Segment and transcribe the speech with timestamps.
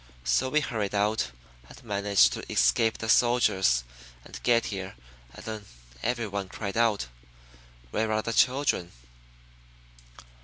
[0.23, 1.29] So we hurried out,
[1.69, 3.83] and managed to escape the soldiers,
[4.25, 4.95] and get here
[5.35, 5.65] and then
[6.01, 7.05] everyone cried out,
[7.91, 8.91] 'Where are the children?'"